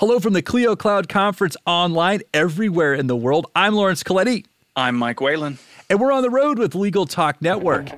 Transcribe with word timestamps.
Hello 0.00 0.18
from 0.18 0.32
the 0.32 0.40
Clio 0.40 0.76
Cloud 0.76 1.10
Conference 1.10 1.58
online 1.66 2.22
everywhere 2.32 2.94
in 2.94 3.06
the 3.06 3.14
world. 3.14 3.48
I'm 3.54 3.74
Laurence 3.74 4.02
Colletti. 4.02 4.46
I'm 4.74 4.96
Mike 4.96 5.20
Whelan. 5.20 5.58
And 5.90 6.00
we're 6.00 6.10
on 6.10 6.22
the 6.22 6.30
road 6.30 6.58
with 6.58 6.74
Legal 6.74 7.04
Talk 7.04 7.42
Network. 7.42 7.90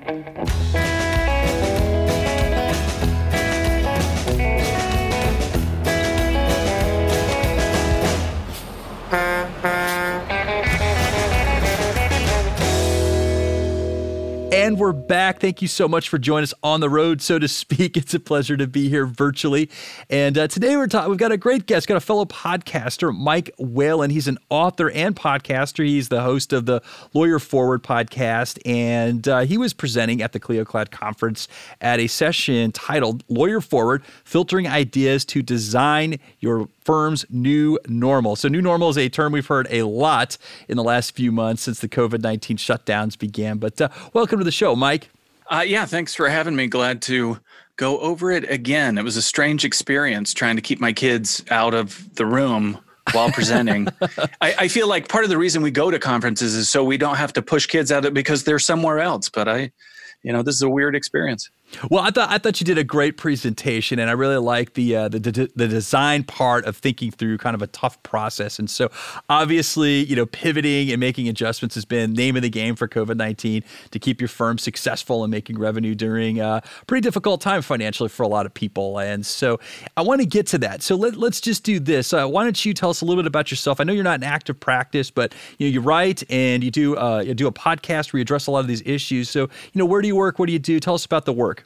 And 14.53 14.77
we're 14.77 14.93
back. 14.93 15.39
Thank 15.39 15.63
you 15.63 15.67
so 15.67 15.87
much 15.87 16.09
for 16.09 16.19
joining 16.19 16.43
us 16.43 16.53
on 16.61 16.79
the 16.79 16.87
road, 16.87 17.23
so 17.23 17.39
to 17.39 17.47
speak. 17.47 17.97
It's 18.03 18.13
a 18.13 18.19
pleasure 18.19 18.55
to 18.55 18.67
be 18.67 18.87
here 18.87 19.07
virtually. 19.07 19.67
And 20.09 20.37
uh, 20.37 20.47
today 20.47 20.77
we're 20.77 20.85
talking. 20.85 21.09
We've 21.09 21.17
got 21.17 21.31
a 21.31 21.37
great 21.37 21.65
guest. 21.65 21.87
Got 21.87 21.97
a 21.97 22.01
fellow 22.01 22.25
podcaster, 22.25 23.15
Mike 23.15 23.49
Whelan. 23.57 24.11
He's 24.11 24.27
an 24.27 24.37
author 24.49 24.91
and 24.91 25.15
podcaster. 25.15 25.83
He's 25.83 26.09
the 26.09 26.21
host 26.21 26.53
of 26.53 26.67
the 26.67 26.83
Lawyer 27.13 27.39
Forward 27.39 27.81
podcast, 27.81 28.59
and 28.63 29.27
uh, 29.27 29.39
he 29.39 29.57
was 29.57 29.73
presenting 29.73 30.21
at 30.21 30.33
the 30.33 30.39
Clio 30.39 30.65
Cloud 30.65 30.91
conference 30.91 31.47
at 31.81 31.99
a 31.99 32.05
session 32.05 32.71
titled 32.71 33.23
"Lawyer 33.29 33.61
Forward: 33.61 34.03
Filtering 34.23 34.67
Ideas 34.67 35.25
to 35.25 35.41
Design 35.41 36.19
Your 36.39 36.67
firm's 36.85 37.25
new 37.29 37.79
normal. 37.87 38.35
So, 38.35 38.47
new 38.47 38.61
normal 38.61 38.89
is 38.89 38.97
a 38.97 39.09
term 39.09 39.33
we've 39.33 39.47
heard 39.47 39.67
a 39.69 39.83
lot 39.83 40.37
in 40.67 40.77
the 40.77 40.83
last 40.83 41.15
few 41.15 41.31
months 41.31 41.63
since 41.63 41.79
the 41.79 41.89
COVID 41.89 42.21
19 42.21 42.57
shutdowns 42.57 43.17
began. 43.17 43.57
But 43.57 43.79
uh, 43.81 43.89
welcome 44.13 44.39
to 44.39 44.45
the 44.45 44.51
show, 44.51 44.75
Mike. 44.75 45.09
Uh, 45.47 45.63
yeah, 45.65 45.85
thanks 45.85 46.15
for 46.15 46.29
having 46.29 46.55
me. 46.55 46.67
Glad 46.67 47.01
to 47.03 47.39
go 47.75 47.99
over 47.99 48.31
it 48.31 48.49
again. 48.49 48.97
It 48.97 49.03
was 49.03 49.17
a 49.17 49.21
strange 49.21 49.65
experience 49.65 50.33
trying 50.33 50.55
to 50.55 50.61
keep 50.61 50.79
my 50.79 50.93
kids 50.93 51.43
out 51.49 51.73
of 51.73 52.15
the 52.15 52.25
room 52.25 52.79
while 53.11 53.31
presenting. 53.31 53.87
I, 54.41 54.55
I, 54.59 54.67
feel 54.67 54.87
like 54.87 55.09
part 55.09 55.23
of 55.23 55.29
the 55.29 55.37
reason 55.37 55.61
we 55.61 55.71
go 55.71 55.91
to 55.91 55.99
conferences 55.99 56.55
is 56.55 56.69
so 56.69 56.83
we 56.83 56.97
don't 56.97 57.17
have 57.17 57.33
to 57.33 57.41
push 57.41 57.65
kids 57.65 57.91
out 57.91 57.99
of 57.99 58.05
it 58.05 58.13
because 58.13 58.43
they're 58.43 58.59
somewhere 58.59 58.99
else. 58.99 59.29
But 59.29 59.47
I, 59.47 59.71
you 60.23 60.31
know, 60.31 60.41
this 60.41 60.55
is 60.55 60.61
a 60.61 60.69
weird 60.69 60.95
experience. 60.95 61.49
Well, 61.89 62.03
I 62.03 62.11
thought 62.11 62.29
I 62.29 62.37
thought 62.37 62.59
you 62.59 62.65
did 62.65 62.77
a 62.77 62.83
great 62.83 63.17
presentation, 63.17 63.99
and 63.99 64.09
I 64.09 64.13
really 64.13 64.37
like 64.37 64.73
the, 64.73 64.95
uh, 64.95 65.09
the, 65.09 65.19
the 65.55 65.67
design 65.67 66.23
part 66.23 66.65
of 66.65 66.77
thinking 66.77 67.11
through 67.11 67.37
kind 67.37 67.55
of 67.55 67.61
a 67.61 67.67
tough 67.67 68.01
process. 68.03 68.59
And 68.59 68.69
so, 68.69 68.89
obviously, 69.29 70.05
you 70.05 70.15
know, 70.15 70.25
pivoting 70.25 70.91
and 70.91 70.99
making 70.99 71.27
adjustments 71.27 71.75
has 71.75 71.85
been 71.85 72.13
name 72.13 72.35
of 72.35 72.41
the 72.41 72.49
game 72.49 72.75
for 72.75 72.87
COVID 72.87 73.17
nineteen 73.17 73.63
to 73.91 73.99
keep 73.99 74.21
your 74.21 74.27
firm 74.27 74.57
successful 74.57 75.23
and 75.23 75.31
making 75.31 75.59
revenue 75.59 75.95
during 75.95 76.39
a 76.39 76.61
pretty 76.87 77.01
difficult 77.01 77.41
time 77.41 77.61
financially 77.61 78.09
for 78.09 78.23
a 78.23 78.27
lot 78.27 78.45
of 78.45 78.53
people. 78.53 78.99
And 78.99 79.25
so, 79.25 79.59
I 79.97 80.01
want 80.01 80.21
to 80.21 80.27
get 80.27 80.47
to 80.47 80.57
that. 80.59 80.81
So 80.83 80.95
let, 80.95 81.17
us 81.17 81.41
just 81.41 81.63
do 81.63 81.79
this. 81.79 82.13
Uh, 82.13 82.27
why 82.27 82.43
don't 82.43 82.65
you 82.65 82.73
tell 82.73 82.89
us 82.89 83.01
a 83.01 83.05
little 83.05 83.21
bit 83.21 83.27
about 83.27 83.51
yourself? 83.51 83.79
I 83.79 83.83
know 83.83 83.93
you're 83.93 84.03
not 84.03 84.19
in 84.19 84.23
active 84.23 84.59
practice, 84.59 85.11
but 85.11 85.33
you 85.57 85.67
know 85.67 85.73
you 85.73 85.81
write 85.81 86.23
and 86.29 86.63
you 86.63 86.71
do 86.71 86.97
uh, 86.97 87.19
you 87.25 87.33
do 87.33 87.47
a 87.47 87.51
podcast 87.51 88.13
where 88.13 88.19
you 88.19 88.21
address 88.21 88.47
a 88.47 88.51
lot 88.51 88.59
of 88.59 88.67
these 88.67 88.83
issues. 88.85 89.29
So, 89.29 89.41
you 89.41 89.79
know, 89.79 89.85
where 89.85 90.01
do 90.01 90.07
you 90.07 90.15
work? 90.15 90.39
What 90.39 90.47
do 90.47 90.53
you 90.53 90.59
do? 90.59 90.79
Tell 90.79 90.95
us 90.95 91.05
about 91.05 91.25
the 91.25 91.33
work. 91.33 91.62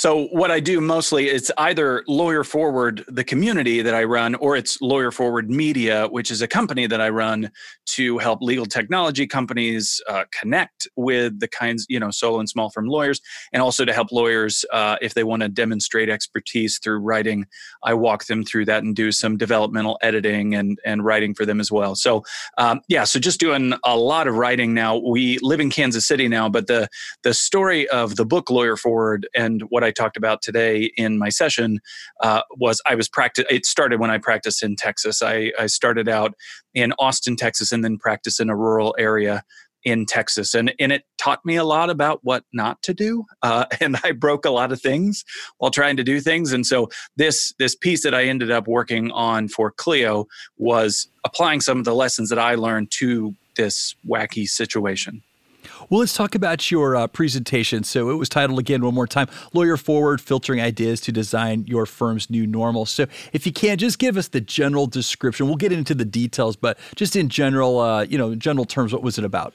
So 0.00 0.28
what 0.28 0.50
I 0.50 0.60
do 0.60 0.80
mostly 0.80 1.28
it's 1.28 1.50
either 1.58 2.02
Lawyer 2.08 2.42
Forward, 2.42 3.04
the 3.06 3.22
community 3.22 3.82
that 3.82 3.94
I 3.94 4.04
run, 4.04 4.34
or 4.36 4.56
it's 4.56 4.80
Lawyer 4.80 5.10
Forward 5.10 5.50
Media, 5.50 6.08
which 6.08 6.30
is 6.30 6.40
a 6.40 6.48
company 6.48 6.86
that 6.86 7.02
I 7.02 7.10
run 7.10 7.50
to 7.88 8.16
help 8.16 8.40
legal 8.40 8.64
technology 8.64 9.26
companies 9.26 10.00
uh, 10.08 10.24
connect 10.32 10.88
with 10.96 11.38
the 11.38 11.48
kinds, 11.48 11.84
you 11.90 12.00
know, 12.00 12.10
solo 12.10 12.38
and 12.38 12.48
small 12.48 12.70
firm 12.70 12.86
lawyers, 12.86 13.20
and 13.52 13.60
also 13.60 13.84
to 13.84 13.92
help 13.92 14.10
lawyers 14.10 14.64
uh, 14.72 14.96
if 15.02 15.12
they 15.12 15.22
want 15.22 15.42
to 15.42 15.50
demonstrate 15.50 16.08
expertise 16.08 16.78
through 16.78 17.00
writing. 17.00 17.44
I 17.82 17.92
walk 17.92 18.24
them 18.24 18.42
through 18.42 18.64
that 18.66 18.82
and 18.82 18.96
do 18.96 19.12
some 19.12 19.36
developmental 19.36 19.98
editing 20.00 20.54
and 20.54 20.78
and 20.82 21.04
writing 21.04 21.34
for 21.34 21.44
them 21.44 21.60
as 21.60 21.70
well. 21.70 21.94
So 21.94 22.24
um, 22.56 22.80
yeah, 22.88 23.04
so 23.04 23.18
just 23.18 23.38
doing 23.38 23.74
a 23.84 23.98
lot 23.98 24.28
of 24.28 24.36
writing 24.36 24.72
now. 24.72 24.96
We 24.96 25.38
live 25.42 25.60
in 25.60 25.68
Kansas 25.68 26.06
City 26.06 26.26
now, 26.26 26.48
but 26.48 26.68
the 26.68 26.88
the 27.22 27.34
story 27.34 27.86
of 27.90 28.16
the 28.16 28.24
book 28.24 28.48
Lawyer 28.48 28.78
Forward 28.78 29.28
and 29.34 29.60
what 29.68 29.84
I 29.84 29.89
I 29.90 29.92
talked 29.92 30.16
about 30.16 30.40
today 30.40 30.92
in 30.96 31.18
my 31.18 31.30
session 31.30 31.80
uh, 32.22 32.42
was 32.52 32.80
I 32.86 32.94
was 32.94 33.08
practice. 33.08 33.44
It 33.50 33.66
started 33.66 33.98
when 33.98 34.10
I 34.10 34.18
practiced 34.18 34.62
in 34.62 34.76
Texas. 34.76 35.20
I, 35.20 35.50
I 35.58 35.66
started 35.66 36.08
out 36.08 36.34
in 36.74 36.92
Austin, 37.00 37.34
Texas, 37.34 37.72
and 37.72 37.84
then 37.84 37.98
practiced 37.98 38.38
in 38.38 38.48
a 38.48 38.56
rural 38.56 38.94
area 39.00 39.42
in 39.82 40.06
Texas. 40.06 40.54
And, 40.54 40.72
and 40.78 40.92
it 40.92 41.04
taught 41.18 41.44
me 41.44 41.56
a 41.56 41.64
lot 41.64 41.90
about 41.90 42.20
what 42.22 42.44
not 42.52 42.80
to 42.82 42.94
do. 42.94 43.24
Uh, 43.42 43.64
and 43.80 43.96
I 44.04 44.12
broke 44.12 44.44
a 44.44 44.50
lot 44.50 44.70
of 44.70 44.80
things 44.80 45.24
while 45.58 45.72
trying 45.72 45.96
to 45.96 46.04
do 46.04 46.20
things. 46.20 46.52
And 46.52 46.64
so 46.64 46.88
this, 47.16 47.52
this 47.58 47.74
piece 47.74 48.04
that 48.04 48.14
I 48.14 48.24
ended 48.24 48.52
up 48.52 48.68
working 48.68 49.10
on 49.10 49.48
for 49.48 49.72
Clio 49.72 50.26
was 50.56 51.08
applying 51.24 51.60
some 51.60 51.78
of 51.78 51.84
the 51.84 51.94
lessons 51.94 52.28
that 52.28 52.38
I 52.38 52.54
learned 52.54 52.92
to 52.92 53.34
this 53.56 53.96
wacky 54.08 54.46
situation. 54.46 55.22
Well, 55.90 55.98
let's 55.98 56.14
talk 56.14 56.36
about 56.36 56.70
your 56.70 56.94
uh, 56.94 57.08
presentation. 57.08 57.82
So 57.82 58.10
it 58.10 58.14
was 58.14 58.28
titled 58.28 58.60
again 58.60 58.80
one 58.84 58.94
more 58.94 59.08
time 59.08 59.26
Lawyer 59.52 59.76
Forward 59.76 60.20
Filtering 60.20 60.60
Ideas 60.60 61.00
to 61.00 61.10
Design 61.10 61.64
Your 61.66 61.84
Firm's 61.84 62.30
New 62.30 62.46
Normal. 62.46 62.86
So 62.86 63.06
if 63.32 63.44
you 63.44 63.52
can, 63.52 63.76
just 63.76 63.98
give 63.98 64.16
us 64.16 64.28
the 64.28 64.40
general 64.40 64.86
description. 64.86 65.48
We'll 65.48 65.56
get 65.56 65.72
into 65.72 65.96
the 65.96 66.04
details, 66.04 66.54
but 66.54 66.78
just 66.94 67.16
in 67.16 67.28
general, 67.28 67.80
uh, 67.80 68.04
you 68.04 68.16
know, 68.18 68.36
general 68.36 68.66
terms, 68.66 68.92
what 68.92 69.02
was 69.02 69.18
it 69.18 69.24
about? 69.24 69.52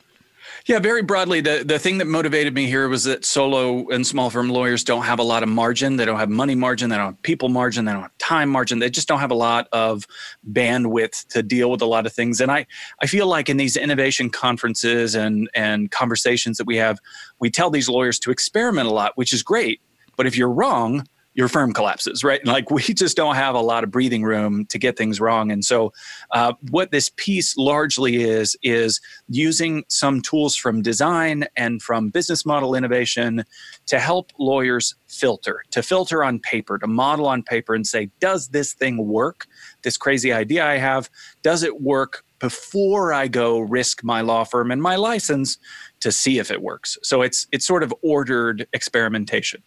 Yeah, 0.67 0.79
very 0.79 1.03
broadly, 1.03 1.41
the, 1.41 1.63
the 1.65 1.77
thing 1.77 1.99
that 1.99 2.05
motivated 2.05 2.53
me 2.53 2.65
here 2.65 2.89
was 2.89 3.03
that 3.03 3.23
solo 3.23 3.87
and 3.89 4.05
small 4.05 4.29
firm 4.29 4.49
lawyers 4.49 4.83
don't 4.83 5.03
have 5.03 5.19
a 5.19 5.23
lot 5.23 5.43
of 5.43 5.49
margin. 5.49 5.95
They 5.95 6.05
don't 6.05 6.17
have 6.17 6.29
money 6.29 6.55
margin. 6.55 6.89
They 6.89 6.97
don't 6.97 7.05
have 7.05 7.21
people 7.21 7.49
margin. 7.49 7.85
They 7.85 7.93
don't 7.93 8.01
have 8.01 8.17
time 8.17 8.49
margin. 8.49 8.79
They 8.79 8.89
just 8.89 9.07
don't 9.07 9.19
have 9.19 9.31
a 9.31 9.35
lot 9.35 9.67
of 9.71 10.07
bandwidth 10.51 11.27
to 11.27 11.43
deal 11.43 11.69
with 11.69 11.81
a 11.81 11.85
lot 11.85 12.05
of 12.05 12.13
things. 12.13 12.41
And 12.41 12.51
I, 12.51 12.65
I 13.01 13.07
feel 13.07 13.27
like 13.27 13.47
in 13.47 13.57
these 13.57 13.77
innovation 13.77 14.29
conferences 14.29 15.13
and, 15.13 15.49
and 15.53 15.91
conversations 15.91 16.57
that 16.57 16.65
we 16.65 16.77
have, 16.77 16.99
we 17.39 17.51
tell 17.51 17.69
these 17.69 17.87
lawyers 17.87 18.17
to 18.19 18.31
experiment 18.31 18.87
a 18.87 18.91
lot, 18.91 19.11
which 19.15 19.33
is 19.33 19.43
great. 19.43 19.81
But 20.17 20.25
if 20.25 20.37
you're 20.37 20.51
wrong, 20.51 21.07
your 21.35 21.49
firm 21.49 21.73
collapses, 21.73 22.23
right? 22.23 22.41
Like 22.55 22.71
we 22.71 22.81
just 22.81 23.17
don't 23.17 23.35
have 23.35 23.53
a 23.53 23.59
lot 23.59 23.83
of 23.83 23.91
breathing 23.91 24.23
room 24.23 24.65
to 24.67 24.79
get 24.79 24.97
things 24.97 25.19
wrong. 25.19 25.51
And 25.51 25.65
so, 25.65 25.91
uh, 26.31 26.53
what 26.71 26.91
this 26.91 27.09
piece 27.17 27.57
largely 27.57 28.23
is, 28.23 28.55
is 28.63 29.01
using 29.27 29.83
some 29.89 30.21
tools 30.21 30.55
from 30.55 30.81
design 30.81 31.45
and 31.57 31.81
from 31.81 32.09
business 32.09 32.45
model 32.45 32.75
innovation 32.75 33.43
to 33.87 33.99
help 33.99 34.31
lawyers 34.39 34.95
filter, 35.07 35.65
to 35.71 35.83
filter 35.83 36.23
on 36.23 36.39
paper, 36.39 36.77
to 36.77 36.87
model 36.87 37.27
on 37.27 37.43
paper 37.43 37.75
and 37.75 37.85
say, 37.85 38.09
does 38.21 38.49
this 38.49 38.71
thing 38.73 39.05
work? 39.05 39.47
This 39.81 39.97
crazy 39.97 40.31
idea 40.31 40.65
I 40.65 40.77
have, 40.77 41.09
does 41.41 41.61
it 41.63 41.81
work 41.81 42.23
before 42.39 43.11
I 43.11 43.27
go 43.27 43.59
risk 43.59 44.01
my 44.01 44.21
law 44.21 44.45
firm 44.45 44.71
and 44.71 44.81
my 44.81 44.95
license 44.95 45.57
to 45.99 46.11
see 46.11 46.39
if 46.39 46.51
it 46.51 46.61
works? 46.61 46.97
So 47.03 47.21
it's 47.21 47.47
it's 47.51 47.67
sort 47.67 47.83
of 47.83 47.93
ordered 48.01 48.65
experimentation. 48.71 49.61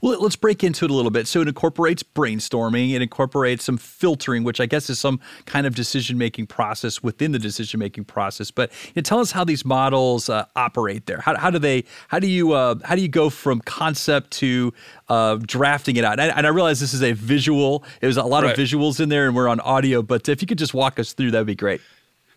Well, 0.00 0.20
let's 0.20 0.36
break 0.36 0.64
into 0.64 0.84
it 0.84 0.90
a 0.90 0.94
little 0.94 1.10
bit. 1.10 1.26
So 1.26 1.40
it 1.40 1.48
incorporates 1.48 2.02
brainstorming, 2.02 2.92
it 2.92 3.02
incorporates 3.02 3.64
some 3.64 3.76
filtering, 3.76 4.44
which 4.44 4.60
I 4.60 4.66
guess 4.66 4.90
is 4.90 4.98
some 4.98 5.20
kind 5.44 5.66
of 5.66 5.74
decision 5.74 6.18
making 6.18 6.46
process 6.46 7.02
within 7.02 7.32
the 7.32 7.38
decision 7.38 7.80
making 7.80 8.04
process. 8.04 8.50
But 8.50 8.70
you 8.86 8.92
know, 8.96 9.02
tell 9.02 9.20
us 9.20 9.32
how 9.32 9.44
these 9.44 9.64
models 9.64 10.28
uh, 10.28 10.46
operate 10.54 11.06
there. 11.06 11.20
How, 11.20 11.36
how, 11.36 11.50
do 11.50 11.58
they? 11.58 11.84
How 12.08 12.18
do 12.18 12.26
you? 12.26 12.52
Uh, 12.52 12.76
how 12.84 12.94
do 12.94 13.02
you 13.02 13.08
go 13.08 13.30
from 13.30 13.60
concept 13.60 14.30
to 14.32 14.72
uh, 15.08 15.36
drafting 15.36 15.96
it 15.96 16.04
out? 16.04 16.18
And 16.20 16.32
I, 16.32 16.36
and 16.36 16.46
I, 16.46 16.50
realize 16.50 16.80
this 16.80 16.94
is 16.94 17.02
a 17.02 17.12
visual. 17.12 17.84
There's 18.00 18.16
a 18.16 18.22
lot 18.22 18.44
right. 18.44 18.52
of 18.52 18.58
visuals 18.58 19.00
in 19.00 19.08
there, 19.08 19.26
and 19.26 19.36
we're 19.36 19.48
on 19.48 19.60
audio. 19.60 20.02
But 20.02 20.28
if 20.28 20.40
you 20.42 20.46
could 20.46 20.58
just 20.58 20.74
walk 20.74 20.98
us 20.98 21.12
through, 21.12 21.32
that'd 21.32 21.46
be 21.46 21.54
great. 21.54 21.80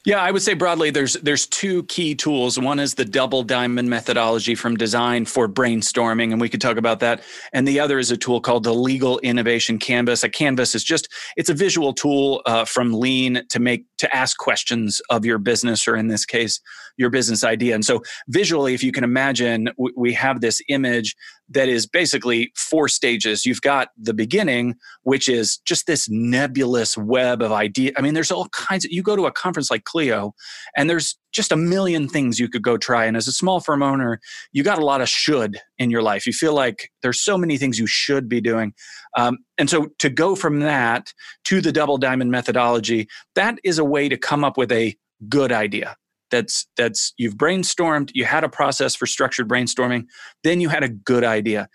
Yeah, 0.05 0.19
I 0.21 0.31
would 0.31 0.41
say 0.41 0.53
broadly 0.53 0.91
there's 0.91 1.13
there's 1.15 1.45
two 1.45 1.83
key 1.83 2.15
tools. 2.15 2.57
One 2.57 2.79
is 2.79 2.93
the 2.95 3.03
double 3.03 3.43
diamond 3.43 3.89
methodology 3.89 4.55
from 4.55 4.77
design 4.77 5.25
for 5.25 5.47
brainstorming 5.49 6.31
and 6.31 6.39
we 6.39 6.47
could 6.47 6.61
talk 6.61 6.77
about 6.77 7.01
that. 7.01 7.21
And 7.51 7.67
the 7.67 7.81
other 7.81 7.99
is 7.99 8.09
a 8.09 8.17
tool 8.17 8.39
called 8.39 8.63
the 8.63 8.73
legal 8.73 9.19
innovation 9.19 9.77
canvas. 9.77 10.23
A 10.23 10.29
canvas 10.29 10.73
is 10.73 10.85
just 10.85 11.09
it's 11.35 11.49
a 11.49 11.53
visual 11.53 11.93
tool 11.93 12.41
uh, 12.45 12.63
from 12.63 12.93
lean 12.93 13.43
to 13.49 13.59
make 13.59 13.85
to 13.97 14.15
ask 14.15 14.37
questions 14.37 15.01
of 15.09 15.25
your 15.25 15.37
business 15.37 15.85
or 15.87 15.97
in 15.97 16.07
this 16.07 16.25
case 16.25 16.61
your 16.99 17.09
business 17.09 17.43
idea. 17.43 17.73
And 17.73 17.83
so 17.83 18.03
visually 18.27 18.73
if 18.73 18.83
you 18.83 18.91
can 18.91 19.05
imagine 19.05 19.69
we 19.95 20.13
have 20.13 20.41
this 20.41 20.61
image 20.67 21.15
that 21.47 21.69
is 21.69 21.87
basically 21.87 22.51
four 22.55 22.87
stages. 22.87 23.45
You've 23.45 23.61
got 23.61 23.87
the 23.97 24.13
beginning, 24.13 24.75
which 25.03 25.27
is 25.27 25.57
just 25.65 25.87
this 25.87 26.07
nebulous 26.09 26.97
web 26.97 27.41
of 27.41 27.51
idea. 27.51 27.93
I 27.97 28.01
mean, 28.01 28.13
there's 28.13 28.31
all 28.31 28.49
kinds 28.49 28.85
of, 28.85 28.91
you 28.91 29.01
go 29.01 29.15
to 29.15 29.25
a 29.25 29.31
conference 29.31 29.71
like 29.71 29.85
Clio 29.85 30.35
and 30.75 30.89
there's 30.89 31.17
just 31.31 31.53
a 31.53 31.55
million 31.55 32.09
things 32.09 32.37
you 32.37 32.49
could 32.49 32.63
go 32.63 32.77
try. 32.77 33.05
And 33.05 33.15
as 33.15 33.27
a 33.27 33.31
small 33.31 33.61
firm 33.61 33.81
owner, 33.81 34.19
you 34.51 34.61
got 34.61 34.77
a 34.77 34.85
lot 34.85 34.99
of 35.01 35.07
should 35.07 35.57
in 35.77 35.89
your 35.89 36.01
life. 36.01 36.27
You 36.27 36.33
feel 36.33 36.53
like 36.53 36.91
there's 37.01 37.21
so 37.21 37.37
many 37.37 37.57
things 37.57 37.79
you 37.79 37.87
should 37.87 38.27
be 38.27 38.41
doing. 38.41 38.73
Um, 39.17 39.37
and 39.57 39.69
so 39.69 39.87
to 39.99 40.09
go 40.09 40.35
from 40.35 40.59
that 40.59 41.13
to 41.45 41.61
the 41.61 41.71
double 41.71 41.97
diamond 41.97 42.29
methodology, 42.29 43.07
that 43.35 43.57
is 43.63 43.79
a 43.79 43.85
way 43.85 44.09
to 44.09 44.17
come 44.17 44.43
up 44.43 44.57
with 44.57 44.71
a 44.71 44.95
good 45.29 45.51
idea 45.51 45.95
that's 46.31 46.67
that's 46.77 47.13
you've 47.17 47.35
brainstormed 47.35 48.11
you 48.13 48.25
had 48.25 48.43
a 48.43 48.49
process 48.49 48.95
for 48.95 49.05
structured 49.05 49.47
brainstorming 49.49 50.05
then 50.43 50.61
you 50.61 50.69
had 50.69 50.83
a 50.83 50.89
good 50.89 51.23
idea 51.23 51.67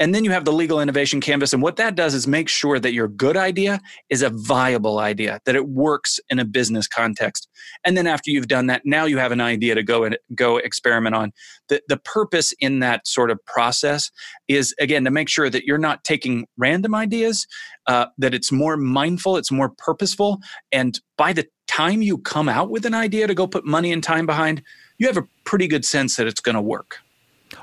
And 0.00 0.14
then 0.14 0.24
you 0.24 0.30
have 0.30 0.44
the 0.44 0.52
legal 0.52 0.80
innovation 0.80 1.20
canvas. 1.20 1.52
And 1.52 1.62
what 1.62 1.76
that 1.76 1.96
does 1.96 2.14
is 2.14 2.28
make 2.28 2.48
sure 2.48 2.78
that 2.78 2.92
your 2.92 3.08
good 3.08 3.36
idea 3.36 3.80
is 4.10 4.22
a 4.22 4.30
viable 4.30 5.00
idea, 5.00 5.40
that 5.44 5.56
it 5.56 5.68
works 5.68 6.20
in 6.30 6.38
a 6.38 6.44
business 6.44 6.86
context. 6.86 7.48
And 7.84 7.96
then 7.96 8.06
after 8.06 8.30
you've 8.30 8.46
done 8.48 8.68
that, 8.68 8.82
now 8.84 9.06
you 9.06 9.18
have 9.18 9.32
an 9.32 9.40
idea 9.40 9.74
to 9.74 9.82
go 9.82 10.04
and 10.04 10.16
go 10.36 10.58
experiment 10.58 11.16
on. 11.16 11.32
The, 11.68 11.82
the 11.88 11.96
purpose 11.96 12.54
in 12.60 12.78
that 12.80 13.08
sort 13.08 13.30
of 13.32 13.44
process 13.46 14.12
is, 14.46 14.74
again, 14.78 15.04
to 15.04 15.10
make 15.10 15.28
sure 15.28 15.50
that 15.50 15.64
you're 15.64 15.78
not 15.78 16.04
taking 16.04 16.46
random 16.56 16.94
ideas, 16.94 17.48
uh, 17.88 18.06
that 18.18 18.34
it's 18.34 18.52
more 18.52 18.76
mindful, 18.76 19.36
it's 19.36 19.50
more 19.50 19.70
purposeful. 19.70 20.40
And 20.70 21.00
by 21.16 21.32
the 21.32 21.48
time 21.66 22.02
you 22.02 22.18
come 22.18 22.48
out 22.48 22.70
with 22.70 22.86
an 22.86 22.94
idea 22.94 23.26
to 23.26 23.34
go 23.34 23.46
put 23.46 23.64
money 23.64 23.92
and 23.92 24.02
time 24.02 24.26
behind, 24.26 24.62
you 24.98 25.06
have 25.06 25.16
a 25.16 25.26
pretty 25.44 25.66
good 25.66 25.84
sense 25.84 26.16
that 26.16 26.26
it's 26.26 26.40
going 26.40 26.54
to 26.54 26.62
work. 26.62 26.98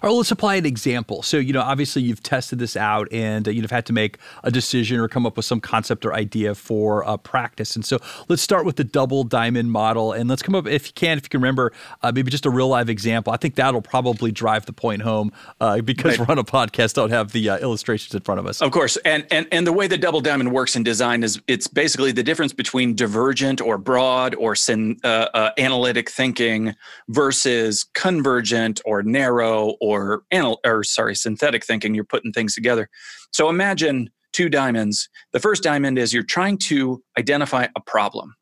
Or 0.02 0.12
let's 0.12 0.32
apply 0.32 0.56
an 0.56 0.66
example. 0.66 1.24
So, 1.24 1.38
you 1.38 1.54
know, 1.54 1.62
obviously 1.62 2.02
you've 2.02 2.24
tested 2.24 2.60
this 2.60 2.76
out 2.76 3.08
and 3.12 3.48
uh, 3.48 3.52
you've 3.52 3.72
had 3.72 3.86
to 3.88 3.94
make 3.94 4.18
a 4.44 4.52
decision 4.52 5.00
or 5.00 5.08
come 5.08 5.26
up 5.26 5.38
with 5.38 5.46
some 5.46 5.60
concept 5.60 6.06
or 6.06 6.14
idea 6.14 6.56
for 6.56 7.08
uh, 7.08 7.18
practice. 7.18 7.76
And 7.76 7.86
so 7.86 8.00
let's 8.28 8.42
start 8.42 8.66
with 8.66 8.76
the 8.76 8.84
double 8.84 9.24
diamond 9.24 9.72
model 9.72 10.12
and 10.12 10.30
let's 10.30 10.42
come 10.42 10.56
up, 10.56 10.68
if 10.68 10.88
you 10.88 10.94
can, 10.94 11.18
if 11.18 11.26
you 11.26 11.30
can 11.30 11.42
remember, 11.42 11.72
uh, 12.04 12.12
maybe 12.14 12.32
just 12.32 12.46
a 12.46 12.50
real 12.50 12.68
live 12.68 12.90
example. 12.90 13.34
I 13.34 13.38
think 13.38 13.56
that'll 13.56 13.82
probably 13.82 14.32
drive 14.32 14.66
the 14.66 14.74
point 14.74 15.02
home 15.02 15.32
uh, 15.60 15.82
because 15.82 16.18
right. 16.18 16.28
we're 16.28 16.32
on 16.32 16.40
a 16.40 16.44
podcast, 16.44 16.94
don't 16.94 17.12
have 17.12 17.32
the 17.32 17.50
uh, 17.50 17.58
illustrations 17.60 18.14
in 18.14 18.22
front 18.22 18.40
of 18.40 18.46
us. 18.46 18.62
Of 18.62 18.72
course. 18.72 18.98
And, 18.98 19.26
and, 19.32 19.48
and 19.52 19.66
the 19.66 19.74
way 19.74 19.88
the 19.88 19.98
double 19.98 20.22
diamond 20.22 20.52
works 20.52 20.76
in 20.76 20.84
design 20.84 21.24
is 21.24 21.42
it's 21.48 21.68
basically 21.68 22.12
the 22.12 22.24
difference 22.24 22.54
between 22.54 22.96
divergent 22.96 23.62
or 23.62 23.78
broad 23.78 24.36
or 24.36 24.56
syn, 24.56 24.98
uh, 25.04 25.52
analytic 25.58 26.10
thinking 26.10 26.76
versus 27.10 27.86
convergent 27.94 28.82
or 28.86 29.04
narrow 29.04 29.76
or 29.86 30.24
anal- 30.32 30.60
or 30.66 30.84
sorry, 30.84 31.16
synthetic 31.16 31.66
thinking. 31.66 31.96
You're 31.96 32.04
putting 32.04 32.32
things 32.32 32.56
together. 32.56 32.90
So 33.32 33.50
imagine 33.50 34.10
two 34.34 34.50
diamonds. 34.50 35.10
The 35.34 35.40
first 35.40 35.64
diamond 35.64 35.98
is 35.98 36.14
you're 36.14 36.24
trying 36.24 36.58
to 36.60 37.02
identify 37.18 37.68
a 37.76 37.82
problem. 37.82 38.36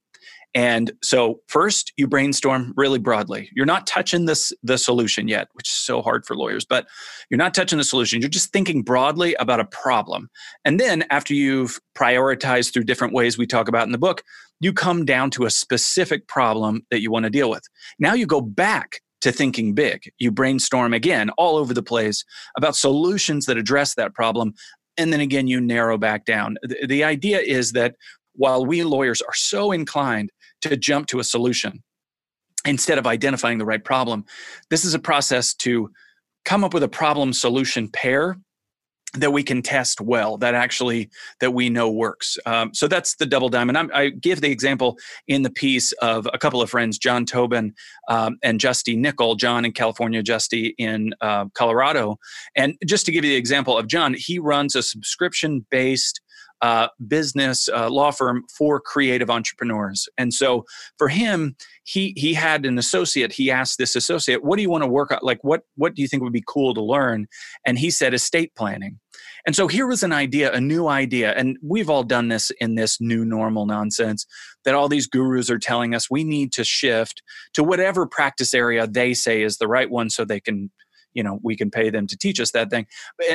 And 0.55 0.91
so 1.01 1.39
first 1.47 1.93
you 1.97 2.07
brainstorm 2.07 2.73
really 2.77 2.99
broadly. 2.99 3.49
You're 3.55 3.65
not 3.65 3.87
touching 3.87 4.25
this 4.25 4.53
the 4.61 4.77
solution 4.77 5.27
yet, 5.27 5.47
which 5.53 5.67
is 5.67 5.75
so 5.75 6.01
hard 6.01 6.25
for 6.25 6.35
lawyers, 6.35 6.63
but 6.63 6.85
you're 7.29 7.39
not 7.39 7.55
touching 7.55 7.79
the 7.79 7.83
solution. 7.83 8.21
You're 8.21 8.29
just 8.29 8.51
thinking 8.51 8.83
broadly 8.83 9.33
about 9.35 9.59
a 9.59 9.65
problem. 9.65 10.29
And 10.63 10.79
then 10.79 11.05
after 11.09 11.33
you've 11.33 11.79
prioritized 11.95 12.71
through 12.71 12.83
different 12.83 13.13
ways 13.13 13.37
we 13.37 13.47
talk 13.47 13.67
about 13.67 13.87
in 13.87 13.91
the 13.91 13.97
book, 13.97 14.23
you 14.59 14.73
come 14.73 15.05
down 15.05 15.31
to 15.31 15.45
a 15.45 15.49
specific 15.49 16.27
problem 16.27 16.85
that 16.91 17.01
you 17.01 17.11
want 17.11 17.23
to 17.23 17.31
deal 17.31 17.49
with. 17.49 17.63
Now 17.99 18.13
you 18.13 18.27
go 18.27 18.39
back 18.39 19.01
to 19.23 19.31
thinking 19.31 19.73
big. 19.73 20.11
You 20.19 20.31
brainstorm 20.31 20.93
again 20.93 21.29
all 21.37 21.55
over 21.55 21.73
the 21.73 21.81
place 21.81 22.25
about 22.57 22.75
solutions 22.75 23.45
that 23.45 23.57
address 23.57 23.95
that 23.95 24.13
problem. 24.13 24.53
And 24.97 25.13
then 25.13 25.21
again, 25.21 25.47
you 25.47 25.61
narrow 25.61 25.97
back 25.97 26.25
down. 26.25 26.57
The, 26.61 26.85
the 26.85 27.03
idea 27.05 27.39
is 27.39 27.71
that 27.71 27.95
while 28.33 28.65
we 28.65 28.83
lawyers 28.83 29.21
are 29.21 29.33
so 29.33 29.71
inclined 29.71 30.29
to 30.61 30.75
jump 30.75 31.07
to 31.07 31.19
a 31.19 31.23
solution 31.23 31.81
instead 32.65 32.97
of 32.97 33.07
identifying 33.07 33.59
the 33.59 33.65
right 33.65 33.83
problem, 33.83 34.25
this 34.69 34.83
is 34.83 34.93
a 34.93 34.99
process 34.99 35.53
to 35.55 35.89
come 36.43 36.65
up 36.65 36.73
with 36.73 36.83
a 36.83 36.89
problem 36.89 37.31
solution 37.31 37.87
pair 37.87 38.37
that 39.15 39.31
we 39.31 39.43
can 39.43 39.61
test 39.61 40.01
well 40.01 40.37
that 40.37 40.55
actually 40.55 41.09
that 41.39 41.51
we 41.51 41.69
know 41.69 41.89
works 41.89 42.37
um, 42.45 42.73
so 42.73 42.87
that's 42.87 43.15
the 43.15 43.25
double 43.25 43.49
diamond 43.49 43.77
I'm, 43.77 43.91
i 43.93 44.09
give 44.09 44.41
the 44.41 44.51
example 44.51 44.97
in 45.27 45.43
the 45.43 45.49
piece 45.49 45.91
of 45.93 46.27
a 46.33 46.37
couple 46.37 46.61
of 46.61 46.69
friends 46.69 46.97
john 46.97 47.25
tobin 47.25 47.73
um, 48.09 48.37
and 48.43 48.59
justy 48.59 48.97
nickel 48.97 49.35
john 49.35 49.65
in 49.65 49.71
california 49.71 50.23
justy 50.23 50.73
in 50.77 51.13
uh, 51.21 51.45
colorado 51.53 52.17
and 52.55 52.75
just 52.85 53.05
to 53.05 53.11
give 53.11 53.23
you 53.23 53.31
the 53.31 53.37
example 53.37 53.77
of 53.77 53.87
john 53.87 54.15
he 54.17 54.39
runs 54.39 54.75
a 54.75 54.83
subscription 54.83 55.65
based 55.69 56.21
uh, 56.63 56.87
business 57.09 57.67
uh, 57.67 57.89
law 57.89 58.09
firm 58.09 58.41
for 58.57 58.79
creative 58.79 59.29
entrepreneurs. 59.29 60.07
And 60.17 60.33
so 60.33 60.63
for 60.97 61.09
him, 61.09 61.57
he 61.83 62.13
he 62.15 62.33
had 62.33 62.65
an 62.65 62.77
associate. 62.77 63.33
He 63.33 63.51
asked 63.51 63.77
this 63.77 63.97
associate, 63.97 64.45
"What 64.45 64.55
do 64.55 64.61
you 64.61 64.69
want 64.69 64.83
to 64.83 64.87
work 64.87 65.11
on? 65.11 65.19
Like 65.21 65.43
what 65.43 65.63
what 65.75 65.93
do 65.93 66.01
you 66.01 66.07
think 66.07 66.23
would 66.23 66.31
be 66.31 66.43
cool 66.47 66.73
to 66.73 66.81
learn?" 66.81 67.27
And 67.65 67.77
he 67.77 67.91
said, 67.91 68.13
"Estate 68.13 68.55
planning." 68.55 68.99
And 69.45 69.55
so 69.55 69.67
here 69.67 69.85
was 69.85 70.03
an 70.03 70.13
idea, 70.13 70.53
a 70.53 70.61
new 70.61 70.87
idea, 70.87 71.33
and 71.33 71.57
we've 71.61 71.89
all 71.89 72.03
done 72.03 72.29
this 72.29 72.51
in 72.59 72.75
this 72.75 73.01
new 73.01 73.25
normal 73.25 73.65
nonsense 73.65 74.25
that 74.63 74.73
all 74.73 74.87
these 74.87 75.07
gurus 75.07 75.49
are 75.49 75.59
telling 75.59 75.93
us 75.93 76.09
we 76.09 76.23
need 76.23 76.53
to 76.53 76.63
shift 76.63 77.21
to 77.53 77.63
whatever 77.63 78.05
practice 78.05 78.53
area 78.53 78.87
they 78.87 79.13
say 79.13 79.41
is 79.41 79.57
the 79.57 79.67
right 79.67 79.89
one, 79.89 80.09
so 80.09 80.23
they 80.23 80.39
can 80.39 80.71
you 81.13 81.23
know 81.23 81.39
we 81.43 81.55
can 81.55 81.69
pay 81.69 81.89
them 81.89 82.07
to 82.07 82.17
teach 82.17 82.39
us 82.39 82.51
that 82.51 82.69
thing. 82.69 82.87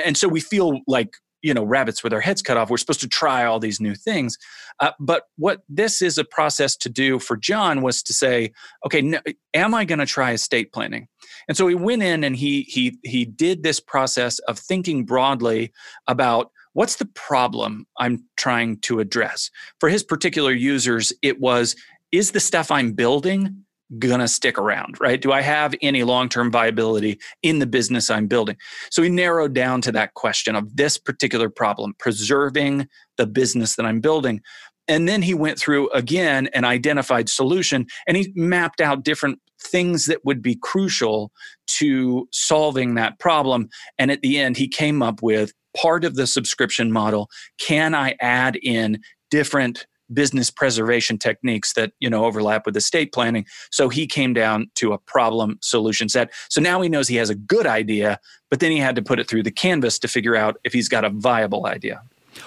And 0.04 0.16
so 0.16 0.28
we 0.28 0.40
feel 0.40 0.80
like 0.86 1.10
you 1.42 1.54
know 1.54 1.64
rabbits 1.64 2.02
with 2.02 2.12
our 2.12 2.20
heads 2.20 2.42
cut 2.42 2.56
off 2.56 2.70
we're 2.70 2.76
supposed 2.76 3.00
to 3.00 3.08
try 3.08 3.44
all 3.44 3.58
these 3.58 3.80
new 3.80 3.94
things. 3.94 4.36
Uh, 4.80 4.92
but 5.00 5.24
what 5.36 5.62
this 5.68 6.02
is 6.02 6.18
a 6.18 6.24
process 6.24 6.76
to 6.76 6.88
do 6.88 7.18
for 7.18 7.36
john 7.36 7.82
was 7.82 8.02
to 8.02 8.12
say 8.12 8.52
okay 8.84 9.00
no, 9.00 9.18
am 9.54 9.74
i 9.74 9.84
going 9.84 9.98
to 9.98 10.06
try 10.06 10.32
estate 10.32 10.72
planning? 10.72 11.08
And 11.48 11.56
so 11.56 11.66
he 11.66 11.74
went 11.74 12.02
in 12.02 12.24
and 12.24 12.36
he 12.36 12.62
he 12.62 12.98
he 13.02 13.24
did 13.24 13.62
this 13.62 13.80
process 13.80 14.38
of 14.40 14.58
thinking 14.58 15.04
broadly 15.04 15.72
about 16.06 16.50
what's 16.72 16.96
the 16.96 17.06
problem 17.06 17.86
i'm 17.98 18.24
trying 18.36 18.78
to 18.80 19.00
address. 19.00 19.50
For 19.80 19.88
his 19.88 20.02
particular 20.02 20.52
users 20.52 21.12
it 21.22 21.40
was 21.40 21.76
is 22.12 22.32
the 22.32 22.40
stuff 22.40 22.70
i'm 22.70 22.92
building 22.92 23.64
going 23.98 24.20
to 24.20 24.28
stick 24.28 24.58
around, 24.58 25.00
right? 25.00 25.20
Do 25.20 25.32
I 25.32 25.40
have 25.40 25.74
any 25.80 26.02
long 26.02 26.28
term 26.28 26.50
viability 26.50 27.18
in 27.42 27.58
the 27.58 27.66
business 27.66 28.10
I'm 28.10 28.26
building? 28.26 28.56
So 28.90 29.02
he 29.02 29.08
narrowed 29.08 29.54
down 29.54 29.80
to 29.82 29.92
that 29.92 30.14
question 30.14 30.54
of 30.54 30.76
this 30.76 30.98
particular 30.98 31.48
problem, 31.48 31.94
preserving 31.98 32.88
the 33.16 33.26
business 33.26 33.76
that 33.76 33.86
I'm 33.86 34.00
building. 34.00 34.42
And 34.88 35.06
then 35.06 35.22
he 35.22 35.34
went 35.34 35.58
through 35.58 35.90
again 35.90 36.48
and 36.54 36.64
identified 36.64 37.28
solution 37.28 37.86
and 38.06 38.16
he 38.16 38.32
mapped 38.34 38.80
out 38.80 39.04
different 39.04 39.38
things 39.60 40.06
that 40.06 40.24
would 40.24 40.40
be 40.40 40.56
crucial 40.56 41.30
to 41.66 42.28
solving 42.32 42.94
that 42.94 43.18
problem. 43.18 43.68
And 43.98 44.10
at 44.10 44.22
the 44.22 44.38
end, 44.38 44.56
he 44.56 44.68
came 44.68 45.02
up 45.02 45.22
with 45.22 45.52
part 45.76 46.04
of 46.04 46.14
the 46.14 46.26
subscription 46.26 46.90
model. 46.90 47.28
Can 47.60 47.94
I 47.94 48.16
add 48.20 48.56
in 48.62 49.00
different 49.30 49.86
business 50.12 50.50
preservation 50.50 51.18
techniques 51.18 51.72
that 51.74 51.92
you 52.00 52.08
know 52.08 52.24
overlap 52.24 52.64
with 52.66 52.76
estate 52.76 53.12
planning 53.12 53.44
so 53.70 53.88
he 53.88 54.06
came 54.06 54.32
down 54.32 54.70
to 54.74 54.92
a 54.92 54.98
problem 54.98 55.58
solution 55.60 56.08
set 56.08 56.30
so 56.48 56.60
now 56.60 56.80
he 56.80 56.88
knows 56.88 57.08
he 57.08 57.16
has 57.16 57.30
a 57.30 57.34
good 57.34 57.66
idea 57.66 58.18
but 58.50 58.60
then 58.60 58.70
he 58.70 58.78
had 58.78 58.96
to 58.96 59.02
put 59.02 59.18
it 59.18 59.28
through 59.28 59.42
the 59.42 59.50
canvas 59.50 59.98
to 59.98 60.08
figure 60.08 60.36
out 60.36 60.58
if 60.64 60.72
he's 60.72 60.88
got 60.88 61.04
a 61.04 61.10
viable 61.10 61.66
idea 61.66 62.02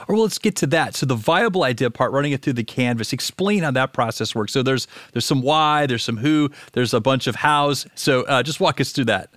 or 0.08 0.16
well, 0.16 0.24
let's 0.24 0.38
get 0.38 0.56
to 0.58 0.68
that. 0.68 0.96
So 0.96 1.06
the 1.06 1.16
viable 1.16 1.64
idea 1.64 1.90
part, 1.90 2.14
running 2.14 2.32
it 2.32 2.42
through 2.42 2.54
the 2.54 2.64
canvas, 2.64 3.12
explain 3.12 3.64
how 3.64 3.72
that 3.72 3.92
process 3.92 4.34
works. 4.34 4.54
So 4.54 4.64
there's 4.64 4.88
there's 5.12 5.26
some 5.26 5.42
why, 5.42 5.86
there's 5.86 6.04
some 6.04 6.16
who, 6.16 6.50
there's 6.72 6.94
a 6.94 7.02
bunch 7.02 7.28
of 7.28 7.36
hows. 7.36 7.86
So 7.96 8.22
uh, 8.24 8.42
just 8.42 8.62
walk 8.62 8.80
us 8.80 8.92
through 8.92 9.06
that 9.06 9.32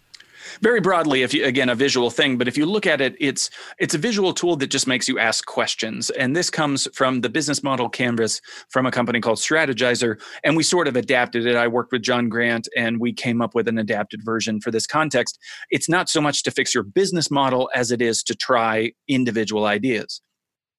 very 0.61 0.81
broadly 0.81 1.23
if 1.23 1.33
you 1.35 1.45
again 1.45 1.69
a 1.69 1.75
visual 1.75 2.11
thing 2.11 2.37
but 2.39 2.49
if 2.49 2.57
you 2.57 2.67
look 2.67 2.87
at 2.87 3.01
it 3.01 3.17
it's 3.21 3.51
it's 3.79 3.95
a 3.95 3.99
visual 3.99 4.33
tool 4.33 4.57
that 4.57 4.69
just 4.69 4.87
makes 4.87 5.09
you 5.09 5.19
ask 5.19 5.47
questions. 5.47 6.11
And 6.11 6.37
this 6.37 6.51
comes 6.51 6.89
from 6.95 7.21
the 7.21 7.29
business 7.29 7.63
model 7.63 7.89
canvas 7.89 8.41
from 8.69 8.87
a 8.87 8.91
company 8.91 9.21
called 9.21 9.39
Strategyzer. 9.39 10.21
And 10.43 10.57
we 10.57 10.63
sort 10.63 10.89
of 10.89 10.97
adapted 10.97 11.47
it. 11.47 11.57
I 11.57 11.69
worked 11.69 11.93
with 11.93 12.03
john 12.03 12.29
grant 12.29 12.69
and 12.77 13.01
we 13.01 13.13
came 13.13 13.41
up 13.41 13.55
with 13.55 13.69
an 13.69 13.79
adapted 13.79 14.21
version 14.25 14.61
for 14.61 14.71
this 14.71 14.87
context. 14.87 15.39
It's 15.71 15.89
not 15.89 16.09
so 16.09 16.21
much 16.21 16.43
to 16.45 16.51
fix 16.51 16.75
your 16.75 16.83
business 16.85 17.31
model 17.31 17.71
as 17.75 17.91
it 17.91 18.03
is 18.03 18.23
to 18.25 18.35
try 18.35 18.93
individual 19.09 19.67
ideas. 19.67 20.21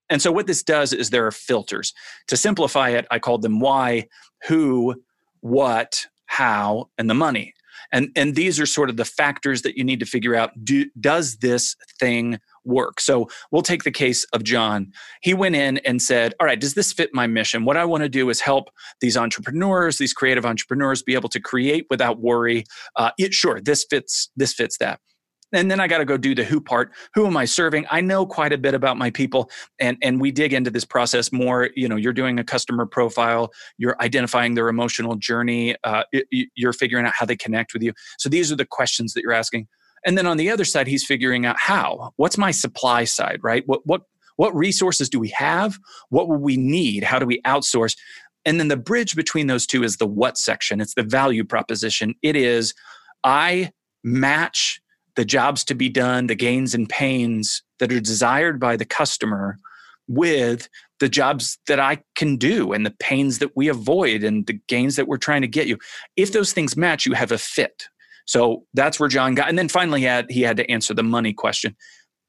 And 0.10 0.22
so 0.22 0.32
what 0.32 0.46
this 0.46 0.62
does 0.62 0.94
is 0.94 1.10
there 1.10 1.26
are 1.26 1.32
filters. 1.32 1.94
To 2.28 2.38
simplify 2.38 2.90
it 2.90 3.06
i 3.12 3.20
called 3.20 3.42
them 3.42 3.60
why 3.60 4.08
who 4.48 4.96
what 5.42 6.06
how 6.28 6.90
and 6.98 7.10
the 7.10 7.14
money 7.14 7.54
and 7.92 8.10
and 8.16 8.36
these 8.36 8.60
are 8.60 8.66
sort 8.66 8.90
of 8.90 8.98
the 8.98 9.06
factors 9.06 9.62
that 9.64 9.78
you 9.78 9.84
need 9.84 10.00
to 10.00 10.06
figure 10.06 10.36
out 10.36 10.52
do, 10.64 10.86
does 11.00 11.38
this 11.38 11.76
thing 12.00 12.40
work? 12.64 13.00
So 13.00 13.30
we'll 13.52 13.62
take 13.62 13.84
the 13.84 13.92
case 13.92 14.26
of 14.34 14.44
john. 14.44 14.92
He 15.22 15.34
went 15.34 15.56
in 15.56 15.78
and 15.80 16.02
said 16.02 16.34
all 16.40 16.46
right 16.46 16.60
does 16.60 16.74
this 16.74 16.94
fit 16.94 17.12
my 17.14 17.28
mission? 17.28 17.66
What 17.66 17.78
i 17.78 17.86
want 17.86 18.04
to 18.04 18.10
do 18.10 18.30
is 18.30 18.42
help 18.42 18.70
these 19.02 19.18
entrepreneurs 19.18 19.98
these 19.98 20.14
creative 20.14 20.46
entrepreneurs 20.46 21.04
be 21.04 21.14
able 21.14 21.30
to 21.30 21.40
create 21.40 21.86
without 21.90 22.20
worry. 22.20 22.66
Uh, 22.96 23.12
it, 23.18 23.34
sure 23.34 23.60
this 23.62 23.86
fits 23.90 24.30
this 24.36 24.54
fits 24.54 24.78
that 24.80 25.00
and 25.54 25.70
then 25.70 25.80
I 25.80 25.88
got 25.88 26.00
to 26.00 26.06
go 26.06 26.18
do 26.18 26.36
the 26.36 26.44
who 26.44 26.60
part. 26.60 26.92
Who 27.14 27.26
am 27.26 27.38
I 27.38 27.46
serving? 27.46 27.86
I 27.90 28.02
know 28.02 28.26
quite 28.26 28.54
a 28.54 28.58
bit 28.58 28.74
about 28.74 28.98
my 28.98 29.10
people, 29.12 29.50
and 29.80 29.98
and 30.02 30.20
we 30.20 30.32
dig 30.32 30.54
into 30.54 30.72
this 30.72 30.86
process 30.86 31.32
more. 31.32 31.70
You 31.76 31.88
know, 31.88 31.96
you're 31.96 32.14
doing 32.14 32.40
a 32.40 32.44
customer 32.44 32.86
profile, 32.86 33.52
you're 33.78 33.96
identifying 34.02 34.56
their 34.56 34.68
emotional 34.68 35.16
journey, 35.16 35.76
uh, 35.84 36.04
you're 36.32 36.74
figuring 36.74 37.06
out 37.06 37.14
how 37.16 37.26
they 37.26 37.36
connect 37.36 37.74
with 37.74 37.84
you. 37.84 37.94
So 38.18 38.30
these 38.30 38.52
are 38.52 38.56
the 38.56 38.66
questions 38.66 39.14
that 39.14 39.22
you're 39.22 39.34
asking. 39.34 39.68
And 40.06 40.18
then 40.18 40.28
on 40.28 40.38
the 40.38 40.52
other 40.52 40.66
side, 40.66 40.88
he's 40.88 41.04
figuring 41.04 41.46
out 41.46 41.58
how. 41.58 42.14
What's 42.18 42.38
my 42.38 42.52
supply 42.52 43.06
side, 43.06 43.40
right? 43.44 43.64
What 43.66 43.82
what 43.86 44.02
what 44.38 44.56
resources 44.56 45.10
do 45.10 45.20
we 45.20 45.30
have? 45.30 45.78
What 46.10 46.28
will 46.28 46.38
we 46.38 46.58
need? 46.58 47.04
How 47.04 47.20
do 47.20 47.26
we 47.26 47.42
outsource? 47.44 47.96
And 48.46 48.60
then 48.60 48.68
the 48.68 48.78
bridge 48.78 49.16
between 49.16 49.48
those 49.48 49.66
two 49.66 49.84
is 49.84 49.98
the 49.98 50.06
what 50.06 50.38
section. 50.38 50.80
It's 50.80 50.94
the 50.94 51.04
value 51.04 51.44
proposition. 51.44 52.14
It 52.22 52.36
is 52.36 52.74
I 53.24 53.72
match 54.04 54.80
the 55.16 55.26
jobs 55.26 55.64
to 55.66 55.76
be 55.76 55.90
done, 55.90 56.28
the 56.28 56.36
gains 56.36 56.74
and 56.74 56.90
pains 56.90 57.64
that 57.80 57.92
are 57.92 58.00
desired 58.00 58.60
by 58.60 58.76
the 58.76 58.86
customer 58.86 59.60
with 60.08 60.70
the 61.00 61.10
jobs 61.10 61.58
that 61.68 61.80
I 61.80 62.04
can 62.16 62.38
do 62.38 62.74
and 62.74 62.86
the 62.86 62.96
pains 63.00 63.40
that 63.40 63.56
we 63.56 63.68
avoid 63.68 64.24
and 64.24 64.46
the 64.46 64.60
gains 64.68 64.96
that 64.96 65.08
we're 65.08 65.18
trying 65.18 65.42
to 65.42 65.48
get 65.48 65.68
you. 65.68 65.78
If 66.16 66.32
those 66.32 66.54
things 66.54 66.78
match, 66.78 67.06
you 67.06 67.14
have 67.14 67.32
a 67.32 67.38
fit. 67.38 67.88
So 68.26 68.66
that's 68.74 69.00
where 69.00 69.10
John 69.10 69.36
got. 69.36 69.50
And 69.50 69.58
then 69.58 69.70
finally, 69.70 70.02
he 70.02 70.06
had, 70.06 70.30
he 70.30 70.42
had 70.42 70.58
to 70.58 70.70
answer 70.70 70.94
the 70.94 71.04
money 71.04 71.34
question. 71.34 71.76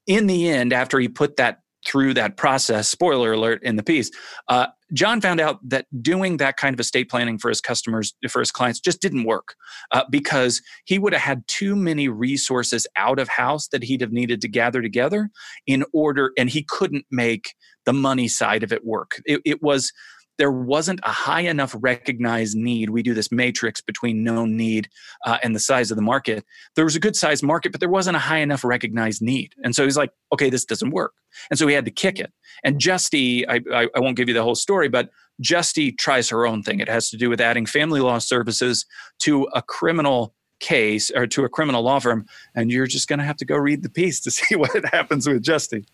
In 0.05 0.27
the 0.27 0.49
end, 0.49 0.73
after 0.73 0.99
he 0.99 1.07
put 1.07 1.37
that 1.37 1.59
through 1.85 2.13
that 2.15 2.37
process, 2.37 2.89
spoiler 2.89 3.33
alert 3.33 3.63
in 3.63 3.75
the 3.75 3.83
piece, 3.83 4.11
uh, 4.47 4.67
John 4.93 5.19
found 5.19 5.39
out 5.39 5.59
that 5.67 5.85
doing 6.01 6.37
that 6.37 6.57
kind 6.57 6.73
of 6.73 6.79
estate 6.79 7.09
planning 7.09 7.37
for 7.37 7.49
his 7.49 7.59
customers, 7.59 8.13
for 8.29 8.39
his 8.39 8.51
clients, 8.51 8.79
just 8.79 9.01
didn't 9.01 9.25
work 9.25 9.55
uh, 9.91 10.03
because 10.09 10.61
he 10.85 10.97
would 10.97 11.13
have 11.13 11.21
had 11.21 11.47
too 11.47 11.75
many 11.75 12.07
resources 12.07 12.87
out 12.95 13.19
of 13.19 13.27
house 13.27 13.67
that 13.69 13.83
he'd 13.83 14.01
have 14.01 14.11
needed 14.11 14.41
to 14.41 14.47
gather 14.47 14.81
together 14.81 15.29
in 15.65 15.83
order, 15.93 16.31
and 16.37 16.49
he 16.49 16.63
couldn't 16.63 17.05
make 17.11 17.53
the 17.85 17.93
money 17.93 18.27
side 18.27 18.63
of 18.63 18.71
it 18.71 18.85
work. 18.85 19.21
It, 19.25 19.41
it 19.45 19.61
was 19.61 19.91
there 20.37 20.51
wasn't 20.51 20.99
a 21.03 21.11
high 21.11 21.41
enough 21.41 21.75
recognized 21.79 22.55
need. 22.55 22.89
We 22.89 23.03
do 23.03 23.13
this 23.13 23.31
matrix 23.31 23.81
between 23.81 24.23
known 24.23 24.55
need 24.55 24.89
uh, 25.25 25.37
and 25.43 25.55
the 25.55 25.59
size 25.59 25.91
of 25.91 25.97
the 25.97 26.03
market. 26.03 26.45
There 26.75 26.85
was 26.85 26.95
a 26.95 26.99
good 26.99 27.15
sized 27.15 27.43
market, 27.43 27.71
but 27.71 27.79
there 27.79 27.89
wasn't 27.89 28.17
a 28.17 28.19
high 28.19 28.39
enough 28.39 28.63
recognized 28.63 29.21
need. 29.21 29.53
And 29.63 29.75
so 29.75 29.83
he's 29.83 29.97
like, 29.97 30.11
okay, 30.33 30.49
this 30.49 30.65
doesn't 30.65 30.91
work. 30.91 31.13
And 31.49 31.57
so 31.57 31.67
he 31.67 31.73
had 31.73 31.85
to 31.85 31.91
kick 31.91 32.19
it. 32.19 32.31
And 32.63 32.79
Justy, 32.79 33.45
I, 33.47 33.61
I, 33.73 33.87
I 33.95 33.99
won't 33.99 34.17
give 34.17 34.27
you 34.27 34.33
the 34.33 34.43
whole 34.43 34.55
story, 34.55 34.89
but 34.89 35.09
Justy 35.43 35.97
tries 35.97 36.29
her 36.29 36.47
own 36.47 36.63
thing. 36.63 36.79
It 36.79 36.89
has 36.89 37.09
to 37.09 37.17
do 37.17 37.29
with 37.29 37.41
adding 37.41 37.65
family 37.65 37.99
law 37.99 38.17
services 38.17 38.85
to 39.19 39.43
a 39.53 39.61
criminal 39.61 40.33
case 40.59 41.11
or 41.11 41.27
to 41.27 41.45
a 41.45 41.49
criminal 41.49 41.81
law 41.81 41.99
firm, 41.99 42.25
and 42.55 42.71
you're 42.71 42.87
just 42.87 43.07
going 43.07 43.19
to 43.19 43.25
have 43.25 43.37
to 43.37 43.45
go 43.45 43.55
read 43.55 43.83
the 43.83 43.89
piece 43.89 44.19
to 44.21 44.31
see 44.37 44.55
what 44.55 44.85
happens 44.91 45.27
with 45.27 45.43
Justy. 45.43 45.85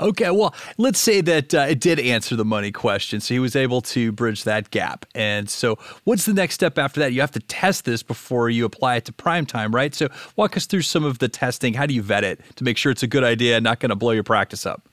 Okay, 0.00 0.30
well, 0.30 0.54
let's 0.78 0.98
say 0.98 1.20
that 1.20 1.54
uh, 1.54 1.66
it 1.68 1.80
did 1.80 2.00
answer 2.00 2.34
the 2.36 2.44
money 2.44 2.72
question, 2.72 3.20
so 3.20 3.34
he 3.34 3.40
was 3.40 3.54
able 3.54 3.80
to 3.80 4.12
bridge 4.12 4.44
that 4.44 4.70
gap. 4.70 5.06
And 5.14 5.48
so, 5.48 5.78
what's 6.04 6.26
the 6.26 6.34
next 6.34 6.54
step 6.54 6.78
after 6.78 7.00
that? 7.00 7.12
You 7.12 7.20
have 7.20 7.30
to 7.32 7.40
test 7.40 7.84
this 7.84 8.02
before 8.02 8.50
you 8.50 8.64
apply 8.64 8.96
it 8.96 9.04
to 9.06 9.12
prime 9.12 9.46
time, 9.46 9.74
right? 9.74 9.94
So, 9.94 10.08
walk 10.36 10.56
us 10.56 10.66
through 10.66 10.82
some 10.82 11.04
of 11.04 11.18
the 11.18 11.28
testing. 11.28 11.74
How 11.74 11.86
do 11.86 11.94
you 11.94 12.02
vet 12.02 12.24
it 12.24 12.40
to 12.56 12.64
make 12.64 12.76
sure 12.76 12.90
it's 12.90 13.02
a 13.02 13.08
good 13.08 13.24
idea 13.24 13.56
and 13.56 13.64
not 13.64 13.80
going 13.80 13.90
to 13.90 13.96
blow 13.96 14.12
your 14.12 14.24
practice 14.24 14.66
up? 14.66 14.88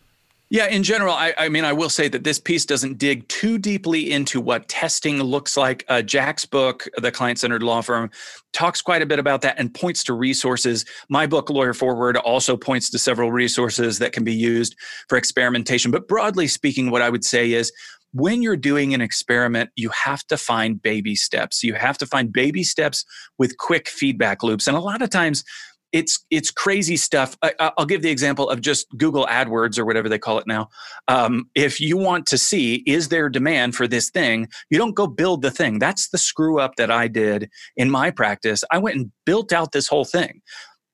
Yeah, 0.51 0.65
in 0.65 0.81
general, 0.81 1.13
I, 1.13 1.33
I, 1.37 1.47
mean, 1.47 1.63
I 1.63 1.73
will 1.73 1.89
say 1.89 2.07
that 2.07 2.23
this 2.23 2.39
piece 2.39 2.65
doesn't 2.65 2.97
dig 2.97 3.27
too 3.27 3.59
deeply 3.59 4.11
into 4.11 4.41
what 4.41 4.67
testing 4.67 5.21
looks 5.21 5.55
like. 5.55 5.85
Uh, 5.87 6.01
Jack's 6.01 6.43
book, 6.43 6.87
The 6.97 7.11
Client 7.11 7.37
Centered 7.37 7.61
Law 7.61 7.81
Firm, 7.81 8.09
talks 8.51 8.81
quite 8.81 9.03
a 9.03 9.05
bit 9.05 9.19
about 9.19 9.41
that 9.41 9.59
and 9.59 9.71
points 9.71 10.03
to 10.05 10.13
resources. 10.13 10.85
My 11.07 11.27
book, 11.27 11.51
Lawyer 11.51 11.75
Forward, 11.75 12.17
also 12.17 12.57
points 12.57 12.89
to 12.89 12.97
several 12.97 13.31
resources 13.31 13.99
that 13.99 14.11
can 14.11 14.23
be 14.23 14.33
used 14.33 14.75
for 15.07 15.19
experimentation. 15.19 15.91
But 15.91 16.07
broadly 16.07 16.47
speaking, 16.47 16.89
what 16.89 17.03
I 17.03 17.11
would 17.11 17.23
say 17.23 17.51
is 17.51 17.71
when 18.13 18.41
you're 18.41 18.57
doing 18.57 18.95
an 18.95 19.01
experiment, 19.01 19.69
you 19.75 19.89
have 19.89 20.25
to 20.27 20.37
find 20.37 20.81
baby 20.81 21.13
steps. 21.13 21.63
You 21.63 21.75
have 21.75 21.99
to 21.99 22.07
find 22.07 22.33
baby 22.33 22.63
steps 22.63 23.05
with 23.37 23.57
quick 23.57 23.87
feedback 23.87 24.41
loops. 24.41 24.65
And 24.65 24.75
a 24.75 24.81
lot 24.81 25.03
of 25.03 25.11
times, 25.11 25.43
it's 25.91 26.25
it's 26.29 26.51
crazy 26.51 26.97
stuff. 26.97 27.37
I, 27.41 27.71
will 27.77 27.85
give 27.85 28.01
the 28.01 28.09
example 28.09 28.49
of 28.49 28.61
just 28.61 28.87
Google 28.97 29.25
AdWords 29.25 29.79
or 29.79 29.85
whatever 29.85 30.09
they 30.09 30.19
call 30.19 30.37
it 30.37 30.47
now. 30.47 30.69
Um, 31.07 31.49
if 31.55 31.79
you 31.79 31.97
want 31.97 32.25
to 32.27 32.37
see 32.37 32.83
is 32.85 33.09
there 33.09 33.29
demand 33.29 33.75
for 33.75 33.87
this 33.87 34.09
thing, 34.09 34.47
you 34.69 34.77
don't 34.77 34.95
go 34.95 35.07
build 35.07 35.41
the 35.41 35.51
thing. 35.51 35.79
That's 35.79 36.09
the 36.09 36.17
screw 36.17 36.59
up 36.59 36.75
that 36.75 36.91
I 36.91 37.07
did 37.07 37.49
in 37.75 37.89
my 37.89 38.11
practice. 38.11 38.63
I 38.71 38.77
went 38.77 38.97
and 38.97 39.11
built 39.25 39.51
out 39.51 39.71
this 39.71 39.87
whole 39.87 40.05
thing. 40.05 40.41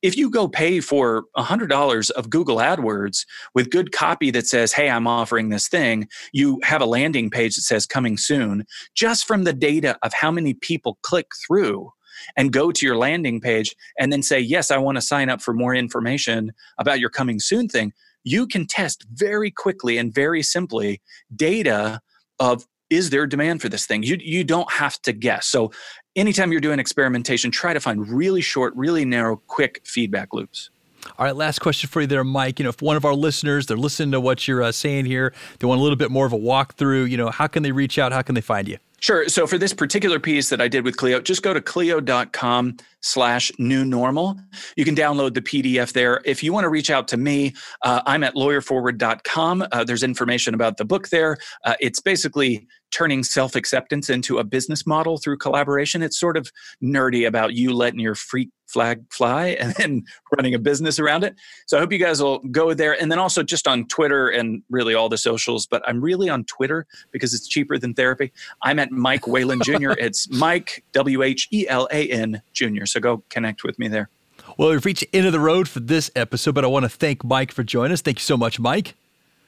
If 0.01 0.15
you 0.15 0.29
go 0.29 0.47
pay 0.47 0.81
for 0.81 1.23
$100 1.35 2.11
of 2.11 2.29
Google 2.29 2.57
AdWords 2.57 3.25
with 3.55 3.71
good 3.71 3.91
copy 3.91 4.29
that 4.31 4.45
says, 4.45 4.71
Hey, 4.71 4.89
I'm 4.89 5.07
offering 5.07 5.49
this 5.49 5.67
thing, 5.67 6.07
you 6.31 6.59
have 6.63 6.81
a 6.81 6.85
landing 6.85 7.31
page 7.31 7.55
that 7.55 7.63
says 7.63 7.87
coming 7.87 8.15
soon, 8.17 8.65
just 8.93 9.25
from 9.25 9.45
the 9.45 9.53
data 9.53 9.97
of 10.03 10.13
how 10.13 10.29
many 10.29 10.53
people 10.53 10.99
click 11.01 11.27
through, 11.47 11.91
and 12.35 12.51
go 12.51 12.71
to 12.71 12.85
your 12.85 12.97
landing 12.97 13.41
page 13.41 13.75
and 13.99 14.11
then 14.11 14.21
say, 14.21 14.39
Yes, 14.39 14.71
I 14.71 14.77
want 14.77 14.97
to 14.97 15.01
sign 15.01 15.29
up 15.29 15.41
for 15.41 15.53
more 15.53 15.75
information 15.75 16.51
about 16.77 16.99
your 16.99 17.09
coming 17.09 17.39
soon 17.39 17.67
thing, 17.67 17.93
you 18.23 18.47
can 18.47 18.65
test 18.67 19.05
very 19.13 19.51
quickly 19.51 19.97
and 19.97 20.13
very 20.13 20.43
simply 20.43 21.01
data 21.35 22.01
of 22.39 22.65
is 22.89 23.09
there 23.09 23.25
demand 23.25 23.61
for 23.61 23.69
this 23.69 23.85
thing? 23.85 24.03
You, 24.03 24.17
you 24.19 24.43
don't 24.43 24.71
have 24.71 25.01
to 25.03 25.13
guess. 25.13 25.47
So, 25.47 25.71
anytime 26.15 26.51
you're 26.51 26.61
doing 26.61 26.79
experimentation, 26.79 27.51
try 27.51 27.73
to 27.73 27.79
find 27.79 28.07
really 28.07 28.41
short, 28.41 28.73
really 28.75 29.05
narrow, 29.05 29.37
quick 29.47 29.81
feedback 29.85 30.33
loops. 30.33 30.69
All 31.17 31.25
right, 31.25 31.35
last 31.35 31.59
question 31.59 31.87
for 31.87 32.01
you 32.01 32.07
there, 32.07 32.23
Mike. 32.23 32.59
You 32.59 32.63
know, 32.63 32.69
if 32.69 32.81
one 32.81 32.97
of 32.97 33.05
our 33.05 33.13
listeners, 33.13 33.67
they're 33.67 33.77
listening 33.77 34.11
to 34.11 34.19
what 34.19 34.47
you're 34.47 34.63
uh, 34.63 34.71
saying 34.71 35.05
here, 35.05 35.33
they 35.59 35.67
want 35.67 35.79
a 35.79 35.83
little 35.83 35.95
bit 35.95 36.11
more 36.11 36.25
of 36.25 36.33
a 36.33 36.37
walkthrough, 36.37 37.09
you 37.09 37.17
know, 37.17 37.29
how 37.29 37.47
can 37.47 37.63
they 37.63 37.71
reach 37.71 37.99
out? 37.99 38.11
How 38.11 38.21
can 38.21 38.35
they 38.35 38.41
find 38.41 38.67
you? 38.67 38.77
Sure. 38.99 39.27
So 39.27 39.45
for 39.45 39.57
this 39.57 39.73
particular 39.73 40.19
piece 40.19 40.49
that 40.49 40.61
I 40.61 40.67
did 40.67 40.83
with 40.83 40.97
Clio, 40.97 41.19
just 41.21 41.43
go 41.43 41.53
to 41.53 41.61
clio.com 41.61 42.77
slash 43.01 43.51
new 43.59 43.85
normal. 43.85 44.39
You 44.75 44.85
can 44.85 44.95
download 44.95 45.33
the 45.33 45.41
PDF 45.41 45.93
there. 45.93 46.21
If 46.25 46.41
you 46.41 46.53
want 46.53 46.63
to 46.63 46.69
reach 46.69 46.89
out 46.89 47.07
to 47.09 47.17
me, 47.17 47.53
uh, 47.83 48.01
I'm 48.05 48.23
at 48.23 48.35
lawyerforward.com. 48.35 49.67
Uh, 49.71 49.83
there's 49.83 50.01
information 50.01 50.53
about 50.53 50.77
the 50.77 50.85
book 50.85 51.09
there. 51.09 51.37
Uh, 51.63 51.75
it's 51.79 51.99
basically 51.99 52.67
turning 52.95 53.23
self 53.23 53.55
acceptance 53.55 54.09
into 54.09 54.37
a 54.37 54.43
business 54.43 54.87
model 54.87 55.17
through 55.17 55.37
collaboration. 55.37 56.01
It's 56.01 56.19
sort 56.19 56.37
of 56.37 56.49
nerdy 56.81 57.27
about 57.27 57.53
you 57.53 57.73
letting 57.73 57.99
your 57.99 58.15
freak 58.15 58.49
flag 58.67 59.03
fly 59.11 59.47
and 59.59 59.73
then 59.75 60.03
running 60.37 60.53
a 60.53 60.59
business 60.59 60.97
around 60.97 61.23
it. 61.23 61.35
So 61.67 61.77
I 61.77 61.81
hope 61.81 61.91
you 61.91 61.99
guys 61.99 62.21
will 62.21 62.39
go 62.51 62.73
there. 62.73 62.99
And 62.99 63.11
then 63.11 63.19
also 63.19 63.43
just 63.43 63.67
on 63.67 63.85
Twitter 63.87 64.29
and 64.29 64.63
really 64.69 64.95
all 64.95 65.09
the 65.09 65.17
socials, 65.17 65.67
but 65.67 65.83
I'm 65.87 66.01
really 66.01 66.29
on 66.29 66.45
Twitter 66.45 66.85
because 67.11 67.33
it's 67.33 67.47
cheaper 67.47 67.77
than 67.77 67.93
therapy. 67.93 68.31
I'm 68.63 68.79
at 68.79 68.91
Mike 68.91 69.27
Whelan 69.27 69.61
Jr. 69.61 69.91
it's 69.97 70.29
Mike, 70.31 70.83
W 70.93 71.21
H 71.21 71.47
E 71.51 71.67
L 71.67 71.87
A 71.91 72.09
N 72.09 72.41
Jr. 72.53 72.85
So 72.85 72.99
go 72.99 73.23
connect 73.29 73.63
with 73.63 73.77
me 73.77 73.87
there. 73.87 74.09
Well, 74.57 74.69
we've 74.69 74.85
reached 74.85 75.01
the 75.01 75.17
end 75.17 75.25
of 75.25 75.33
the 75.33 75.39
road 75.39 75.67
for 75.67 75.81
this 75.81 76.09
episode, 76.15 76.55
but 76.55 76.63
I 76.63 76.67
want 76.67 76.83
to 76.83 76.89
thank 76.89 77.25
Mike 77.25 77.51
for 77.51 77.63
joining 77.63 77.91
us. 77.91 78.01
Thank 78.01 78.19
you 78.19 78.23
so 78.23 78.37
much, 78.37 78.57
Mike. 78.57 78.95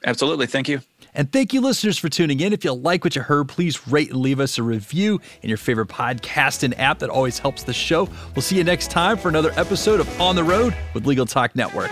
Absolutely. 0.08 0.48
Thank 0.48 0.70
you. 0.70 0.80
And 1.14 1.32
thank 1.32 1.52
you, 1.52 1.62
listeners, 1.62 1.98
for 1.98 2.10
tuning 2.10 2.40
in. 2.40 2.54
If 2.54 2.64
you 2.64 2.72
like 2.72 3.04
what 3.04 3.16
you 3.16 3.24
heard, 3.24 3.50
please 3.50 3.88
rate 3.88 4.12
and 4.12 4.20
leave 4.20 4.40
us 4.40 4.58
a 4.58 4.64
review 4.64 5.20
in 5.42 5.50
your 5.50 5.58
favorite 5.58 5.90
podcast 5.90 6.64
and 6.64 6.80
app. 6.80 7.00
That 7.00 7.10
always 7.10 7.40
helps 7.40 7.64
the 7.64 7.74
show. 7.74 8.08
We'll 8.34 8.44
see 8.44 8.56
you 8.56 8.64
next 8.64 8.90
time 8.90 9.18
for 9.18 9.28
another 9.28 9.52
episode 9.58 10.00
of 10.00 10.22
On 10.22 10.36
the 10.36 10.44
Road 10.44 10.76
with 10.94 11.06
Legal 11.06 11.26
Talk 11.26 11.56
Network. 11.56 11.92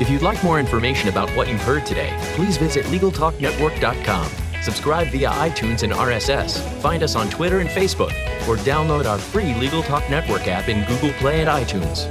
If 0.00 0.08
you'd 0.08 0.22
like 0.22 0.42
more 0.42 0.58
information 0.58 1.08
about 1.08 1.28
what 1.30 1.48
you've 1.48 1.60
heard 1.60 1.84
today, 1.84 2.16
please 2.34 2.56
visit 2.56 2.86
LegalTalkNetwork.com. 2.86 4.30
Subscribe 4.62 5.08
via 5.08 5.30
iTunes 5.30 5.82
and 5.82 5.92
RSS. 5.92 6.60
Find 6.80 7.02
us 7.02 7.16
on 7.16 7.28
Twitter 7.28 7.58
and 7.58 7.68
Facebook, 7.68 8.12
or 8.48 8.56
download 8.58 9.04
our 9.06 9.18
free 9.18 9.54
Legal 9.56 9.82
Talk 9.82 10.08
Network 10.08 10.48
app 10.48 10.68
in 10.68 10.86
Google 10.86 11.12
Play 11.14 11.40
and 11.40 11.50
iTunes. 11.50 12.10